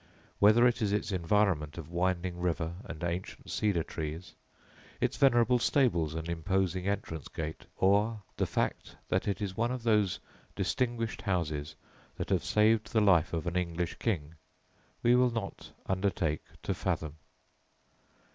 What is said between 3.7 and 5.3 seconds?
trees, its